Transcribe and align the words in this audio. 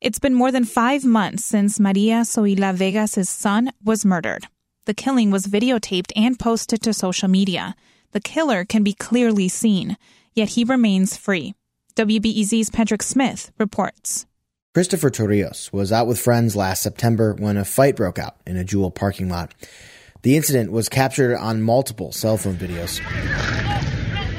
It's 0.00 0.20
been 0.20 0.34
more 0.34 0.52
than 0.52 0.64
five 0.64 1.04
months 1.04 1.44
since 1.44 1.80
Maria 1.80 2.22
Soila 2.22 2.72
Vegas' 2.72 3.28
son 3.28 3.72
was 3.82 4.04
murdered. 4.04 4.46
The 4.84 4.94
killing 4.94 5.32
was 5.32 5.48
videotaped 5.48 6.12
and 6.14 6.38
posted 6.38 6.82
to 6.82 6.94
social 6.94 7.26
media. 7.26 7.74
The 8.12 8.20
killer 8.20 8.64
can 8.64 8.84
be 8.84 8.92
clearly 8.92 9.48
seen, 9.48 9.96
yet 10.34 10.50
he 10.50 10.62
remains 10.62 11.16
free. 11.16 11.54
WBEZ's 11.96 12.70
Patrick 12.70 13.02
Smith 13.02 13.50
reports. 13.58 14.24
Christopher 14.72 15.10
Torrijos 15.10 15.72
was 15.72 15.90
out 15.90 16.06
with 16.06 16.20
friends 16.20 16.54
last 16.54 16.80
September 16.80 17.34
when 17.34 17.56
a 17.56 17.64
fight 17.64 17.96
broke 17.96 18.20
out 18.20 18.36
in 18.46 18.56
a 18.56 18.62
Jewel 18.62 18.92
parking 18.92 19.28
lot. 19.28 19.52
The 20.22 20.36
incident 20.36 20.70
was 20.70 20.88
captured 20.88 21.36
on 21.36 21.60
multiple 21.60 22.12
cell 22.12 22.36
phone 22.36 22.54
videos. 22.54 23.00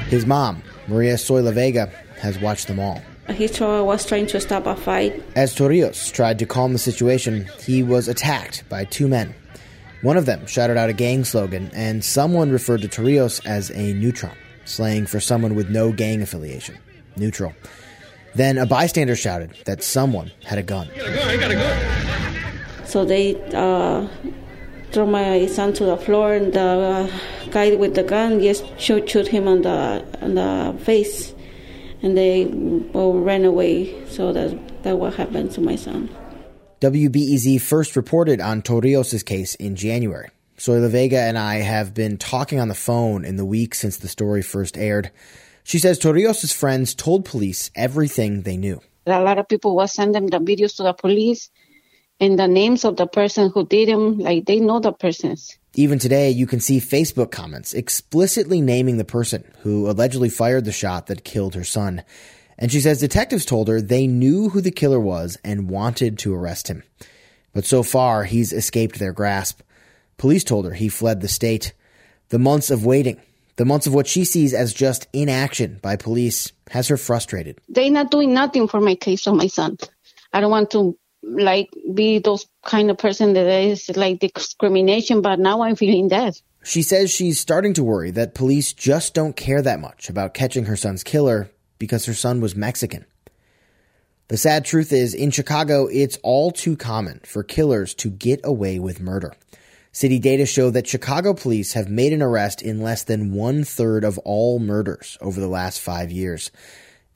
His 0.08 0.24
mom, 0.24 0.62
Maria 0.88 1.16
Soila 1.16 1.52
Vega, 1.52 1.92
has 2.20 2.38
watched 2.38 2.66
them 2.66 2.80
all. 2.80 3.02
He 3.28 3.46
was 3.60 4.06
trying 4.06 4.26
to 4.28 4.40
stop 4.40 4.66
a 4.66 4.74
fight. 4.74 5.22
As 5.36 5.54
Torrijos 5.54 6.12
tried 6.12 6.38
to 6.40 6.46
calm 6.46 6.72
the 6.72 6.78
situation, 6.78 7.48
he 7.62 7.82
was 7.82 8.08
attacked 8.08 8.68
by 8.68 8.84
two 8.84 9.08
men. 9.08 9.34
One 10.02 10.16
of 10.16 10.26
them 10.26 10.46
shouted 10.46 10.76
out 10.76 10.88
a 10.88 10.94
gang 10.94 11.24
slogan, 11.24 11.70
and 11.74 12.04
someone 12.04 12.50
referred 12.50 12.82
to 12.82 12.88
Torrijos 12.88 13.44
as 13.46 13.70
a 13.70 13.92
neutron, 13.92 14.36
slang 14.64 15.06
for 15.06 15.20
someone 15.20 15.54
with 15.54 15.68
no 15.68 15.92
gang 15.92 16.22
affiliation. 16.22 16.78
Neutral. 17.16 17.52
Then 18.34 18.58
a 18.58 18.66
bystander 18.66 19.16
shouted 19.16 19.54
that 19.66 19.82
someone 19.82 20.30
had 20.44 20.58
a 20.58 20.62
gun. 20.62 20.88
got 20.96 21.08
a 21.08 21.12
gun, 21.12 21.28
I 21.28 21.36
got 21.36 21.50
a 21.50 21.54
gun. 21.54 22.86
So 22.86 23.04
they 23.04 23.36
uh, 23.52 24.08
threw 24.90 25.06
my 25.06 25.46
son 25.46 25.72
to 25.74 25.84
the 25.84 25.96
floor, 25.96 26.34
and 26.34 26.52
the 26.52 26.60
uh, 26.60 27.10
guy 27.50 27.74
with 27.76 27.94
the 27.94 28.02
gun 28.02 28.40
just 28.40 28.64
shoot, 28.78 29.08
shoot 29.08 29.28
him 29.28 29.46
on 29.46 29.62
the 29.62 30.04
on 30.22 30.34
the 30.34 30.78
face, 30.84 31.34
and 32.02 32.16
they 32.16 32.46
all 32.92 33.20
ran 33.20 33.44
away. 33.44 34.06
So 34.06 34.32
that 34.32 34.82
that 34.82 34.98
what 34.98 35.14
happened 35.14 35.52
to 35.52 35.60
my 35.60 35.76
son. 35.76 36.08
WBEZ 36.80 37.60
first 37.60 37.94
reported 37.94 38.40
on 38.40 38.62
Torrijos' 38.62 39.24
case 39.24 39.54
in 39.56 39.76
January. 39.76 40.28
Soila 40.56 40.90
Vega 40.90 41.18
and 41.18 41.38
I 41.38 41.56
have 41.56 41.94
been 41.94 42.16
talking 42.18 42.60
on 42.60 42.68
the 42.68 42.74
phone 42.74 43.24
in 43.24 43.36
the 43.36 43.44
week 43.44 43.74
since 43.74 43.98
the 43.98 44.08
story 44.08 44.42
first 44.42 44.76
aired. 44.76 45.10
She 45.62 45.78
says 45.78 45.98
Torrijos' 45.98 46.52
friends 46.52 46.94
told 46.94 47.24
police 47.24 47.70
everything 47.74 48.42
they 48.42 48.56
knew. 48.56 48.80
A 49.06 49.20
lot 49.20 49.38
of 49.38 49.48
people 49.48 49.76
will 49.76 49.88
send 49.88 50.14
them 50.14 50.26
the 50.26 50.38
videos 50.38 50.76
to 50.76 50.82
the 50.82 50.92
police 50.92 51.50
and 52.20 52.38
the 52.38 52.46
names 52.46 52.84
of 52.84 52.96
the 52.96 53.06
person 53.06 53.50
who 53.50 53.66
did 53.66 53.88
them, 53.88 54.18
like 54.18 54.44
they 54.44 54.60
know 54.60 54.78
the 54.78 54.92
persons. 54.92 55.56
Even 55.74 55.98
today, 55.98 56.30
you 56.30 56.46
can 56.46 56.60
see 56.60 56.78
Facebook 56.78 57.30
comments 57.30 57.74
explicitly 57.74 58.60
naming 58.60 58.98
the 58.98 59.04
person 59.04 59.44
who 59.60 59.88
allegedly 59.88 60.28
fired 60.28 60.64
the 60.64 60.72
shot 60.72 61.06
that 61.06 61.24
killed 61.24 61.54
her 61.54 61.64
son. 61.64 62.02
And 62.58 62.70
she 62.70 62.80
says 62.80 63.00
detectives 63.00 63.46
told 63.46 63.68
her 63.68 63.80
they 63.80 64.06
knew 64.06 64.50
who 64.50 64.60
the 64.60 64.70
killer 64.70 65.00
was 65.00 65.38
and 65.42 65.70
wanted 65.70 66.18
to 66.20 66.34
arrest 66.34 66.68
him. 66.68 66.82
But 67.54 67.64
so 67.64 67.82
far, 67.82 68.24
he's 68.24 68.52
escaped 68.52 68.98
their 68.98 69.12
grasp. 69.12 69.60
Police 70.18 70.44
told 70.44 70.66
her 70.66 70.72
he 70.72 70.88
fled 70.88 71.20
the 71.20 71.28
state. 71.28 71.72
The 72.28 72.38
months 72.38 72.70
of 72.70 72.84
waiting, 72.84 73.20
the 73.56 73.64
months 73.64 73.86
of 73.86 73.94
what 73.94 74.06
she 74.06 74.24
sees 74.24 74.52
as 74.52 74.74
just 74.74 75.08
inaction 75.12 75.78
by 75.82 75.96
police, 75.96 76.52
has 76.70 76.88
her 76.88 76.96
frustrated. 76.96 77.58
They're 77.68 77.90
not 77.90 78.10
doing 78.10 78.34
nothing 78.34 78.68
for 78.68 78.80
my 78.80 78.94
case 78.94 79.26
of 79.26 79.34
my 79.34 79.46
son. 79.46 79.78
I 80.32 80.40
don't 80.40 80.50
want 80.50 80.70
to 80.72 80.96
like 81.30 81.70
be 81.94 82.18
those 82.18 82.46
kind 82.64 82.90
of 82.90 82.98
person 82.98 83.32
that 83.34 83.46
is 83.46 83.90
like 83.96 84.20
discrimination, 84.20 85.22
but 85.22 85.38
now 85.38 85.62
I'm 85.62 85.76
feeling 85.76 86.08
that. 86.08 86.40
She 86.62 86.82
says 86.82 87.10
she's 87.10 87.40
starting 87.40 87.72
to 87.74 87.84
worry 87.84 88.10
that 88.10 88.34
police 88.34 88.72
just 88.72 89.14
don't 89.14 89.36
care 89.36 89.62
that 89.62 89.80
much 89.80 90.10
about 90.10 90.34
catching 90.34 90.66
her 90.66 90.76
son's 90.76 91.02
killer 91.02 91.50
because 91.78 92.04
her 92.04 92.14
son 92.14 92.40
was 92.40 92.54
Mexican. 92.54 93.06
The 94.28 94.36
sad 94.36 94.64
truth 94.64 94.92
is, 94.92 95.12
in 95.12 95.32
Chicago, 95.32 95.86
it's 95.86 96.18
all 96.22 96.52
too 96.52 96.76
common 96.76 97.20
for 97.24 97.42
killers 97.42 97.94
to 97.94 98.10
get 98.10 98.40
away 98.44 98.78
with 98.78 99.00
murder. 99.00 99.34
City 99.90 100.20
data 100.20 100.46
show 100.46 100.70
that 100.70 100.86
Chicago 100.86 101.34
police 101.34 101.72
have 101.72 101.88
made 101.88 102.12
an 102.12 102.22
arrest 102.22 102.62
in 102.62 102.80
less 102.80 103.02
than 103.02 103.32
one 103.34 103.64
third 103.64 104.04
of 104.04 104.18
all 104.18 104.60
murders 104.60 105.18
over 105.20 105.40
the 105.40 105.48
last 105.48 105.80
five 105.80 106.12
years. 106.12 106.52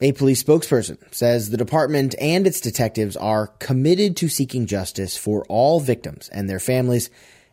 A 0.05 0.11
police 0.11 0.43
spokesperson 0.43 0.99
says 1.09 1.49
the 1.49 1.57
department 1.57 2.13
and 2.21 2.45
its 2.45 2.61
detectives 2.61 3.17
are 3.17 3.47
committed 3.57 4.15
to 4.17 4.29
seeking 4.29 4.67
justice 4.67 5.17
for 5.17 5.43
all 5.49 5.79
victims 5.79 6.29
and 6.29 6.47
their 6.47 6.59
families, 6.59 7.09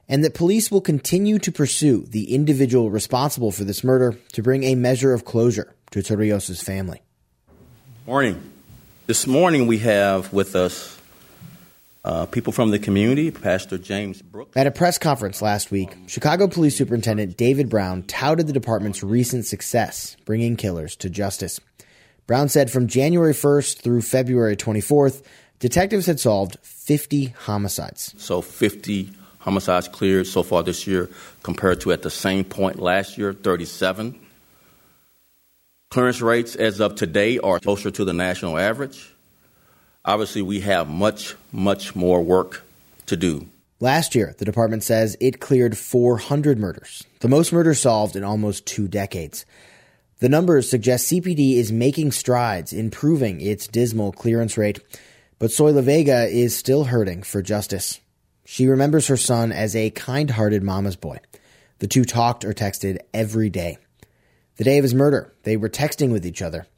and 0.06 0.22
that 0.22 0.34
police 0.34 0.70
will 0.70 0.82
continue 0.82 1.38
to 1.38 1.50
pursue 1.50 2.04
the 2.06 2.34
individual 2.34 2.90
responsible 2.90 3.52
for 3.52 3.64
this 3.64 3.82
murder 3.82 4.18
to 4.34 4.42
bring 4.42 4.64
a 4.64 4.74
measure 4.74 5.14
of 5.14 5.24
closure 5.24 5.74
to 5.92 6.00
Torrijos' 6.00 6.62
family. 6.62 7.00
Morning. 8.06 8.38
This 9.06 9.26
morning 9.26 9.66
we 9.66 9.78
have 9.78 10.30
with 10.30 10.54
us 10.54 11.00
uh, 12.04 12.26
people 12.26 12.52
from 12.52 12.70
the 12.70 12.78
community, 12.78 13.30
Pastor 13.30 13.78
James 13.78 14.20
Brooks. 14.20 14.56
At 14.56 14.66
a 14.66 14.72
press 14.72 14.98
conference 14.98 15.40
last 15.40 15.70
week, 15.70 15.96
Chicago 16.06 16.48
Police 16.48 16.76
Superintendent 16.76 17.36
David 17.36 17.70
Brown 17.70 18.02
touted 18.02 18.46
the 18.46 18.52
department's 18.52 19.02
recent 19.02 19.46
success 19.46 20.16
bringing 20.24 20.56
killers 20.56 20.96
to 20.96 21.08
justice. 21.08 21.60
Brown 22.26 22.48
said 22.48 22.70
from 22.70 22.86
January 22.86 23.34
1st 23.34 23.80
through 23.80 24.02
February 24.02 24.56
24th, 24.56 25.24
detectives 25.58 26.06
had 26.06 26.20
solved 26.20 26.56
50 26.62 27.26
homicides. 27.26 28.14
So 28.18 28.40
50 28.40 29.10
homicides 29.38 29.88
cleared 29.88 30.26
so 30.26 30.42
far 30.42 30.62
this 30.62 30.86
year 30.86 31.10
compared 31.42 31.80
to 31.80 31.92
at 31.92 32.02
the 32.02 32.10
same 32.10 32.44
point 32.44 32.78
last 32.78 33.18
year, 33.18 33.32
37. 33.32 34.18
Clearance 35.90 36.22
rates 36.22 36.56
as 36.56 36.80
of 36.80 36.94
today 36.94 37.38
are 37.38 37.58
closer 37.58 37.90
to 37.90 38.04
the 38.04 38.12
national 38.12 38.56
average. 38.56 39.12
Obviously, 40.04 40.42
we 40.42 40.60
have 40.60 40.88
much, 40.88 41.34
much 41.52 41.94
more 41.94 42.22
work 42.22 42.62
to 43.06 43.16
do. 43.16 43.46
Last 43.78 44.14
year, 44.14 44.34
the 44.38 44.44
department 44.44 44.84
says 44.84 45.16
it 45.20 45.40
cleared 45.40 45.76
400 45.76 46.58
murders, 46.58 47.04
the 47.20 47.28
most 47.28 47.52
murders 47.52 47.80
solved 47.80 48.14
in 48.14 48.22
almost 48.22 48.64
two 48.64 48.86
decades. 48.86 49.44
The 50.22 50.28
numbers 50.28 50.70
suggest 50.70 51.10
CPD 51.10 51.56
is 51.56 51.72
making 51.72 52.12
strides, 52.12 52.72
improving 52.72 53.40
its 53.40 53.66
dismal 53.66 54.12
clearance 54.12 54.56
rate, 54.56 54.78
but 55.40 55.50
Soila 55.50 55.82
Vega 55.82 56.28
is 56.28 56.54
still 56.54 56.84
hurting 56.84 57.24
for 57.24 57.42
justice. 57.42 58.00
She 58.44 58.68
remembers 58.68 59.08
her 59.08 59.16
son 59.16 59.50
as 59.50 59.74
a 59.74 59.90
kind 59.90 60.30
hearted 60.30 60.62
mama's 60.62 60.94
boy. 60.94 61.18
The 61.80 61.88
two 61.88 62.04
talked 62.04 62.44
or 62.44 62.52
texted 62.52 62.98
every 63.12 63.50
day. 63.50 63.78
The 64.58 64.62
day 64.62 64.78
of 64.78 64.84
his 64.84 64.94
murder, 64.94 65.34
they 65.42 65.56
were 65.56 65.68
texting 65.68 66.12
with 66.12 66.24
each 66.24 66.40
other. 66.40 66.68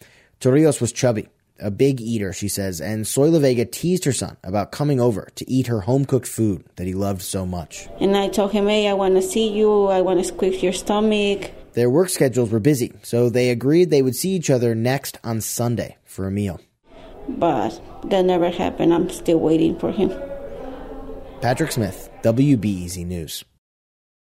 Torrijos 0.40 0.80
was 0.80 0.90
chubby, 0.90 1.28
a 1.60 1.70
big 1.70 2.00
eater, 2.00 2.32
she 2.32 2.48
says, 2.48 2.80
and 2.80 3.04
Soila 3.04 3.42
Vega 3.42 3.66
teased 3.66 4.06
her 4.06 4.12
son 4.12 4.38
about 4.42 4.72
coming 4.72 5.00
over 5.00 5.28
to 5.34 5.50
eat 5.50 5.66
her 5.66 5.82
home 5.82 6.06
cooked 6.06 6.28
food 6.28 6.64
that 6.76 6.86
he 6.86 6.94
loved 6.94 7.20
so 7.20 7.44
much. 7.44 7.88
And 8.00 8.16
I 8.16 8.28
told 8.28 8.52
him, 8.52 8.68
hey, 8.68 8.88
I 8.88 8.94
want 8.94 9.16
to 9.16 9.22
see 9.22 9.50
you. 9.50 9.88
I 9.88 10.00
want 10.00 10.18
to 10.20 10.24
squeeze 10.24 10.62
your 10.62 10.72
stomach. 10.72 11.50
Their 11.74 11.90
work 11.90 12.08
schedules 12.08 12.50
were 12.50 12.60
busy, 12.60 12.92
so 13.02 13.28
they 13.28 13.50
agreed 13.50 13.90
they 13.90 14.02
would 14.02 14.16
see 14.16 14.30
each 14.30 14.48
other 14.48 14.74
next 14.74 15.18
on 15.24 15.40
Sunday 15.40 15.96
for 16.04 16.26
a 16.26 16.30
meal. 16.30 16.60
But 17.28 17.80
that 18.10 18.24
never 18.24 18.50
happened. 18.50 18.94
I'm 18.94 19.10
still 19.10 19.40
waiting 19.40 19.78
for 19.78 19.90
him. 19.90 20.12
Patrick 21.40 21.72
Smith, 21.72 22.10
WBEZ 22.22 23.04
News. 23.06 23.44